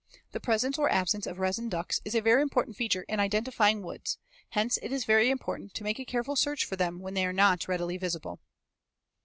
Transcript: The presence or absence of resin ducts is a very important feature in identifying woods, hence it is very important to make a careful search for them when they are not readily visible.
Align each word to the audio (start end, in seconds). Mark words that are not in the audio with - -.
The 0.31 0.39
presence 0.39 0.79
or 0.79 0.91
absence 0.91 1.27
of 1.27 1.37
resin 1.37 1.69
ducts 1.69 2.01
is 2.03 2.15
a 2.15 2.21
very 2.21 2.41
important 2.41 2.75
feature 2.75 3.03
in 3.03 3.19
identifying 3.19 3.83
woods, 3.83 4.17
hence 4.49 4.77
it 4.81 4.91
is 4.91 5.05
very 5.05 5.29
important 5.29 5.75
to 5.75 5.83
make 5.83 5.99
a 5.99 6.05
careful 6.05 6.35
search 6.35 6.65
for 6.65 6.75
them 6.75 7.01
when 7.01 7.13
they 7.13 7.23
are 7.23 7.31
not 7.31 7.67
readily 7.67 7.97
visible. 7.97 8.39